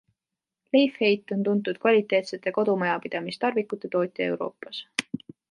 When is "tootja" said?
3.97-4.31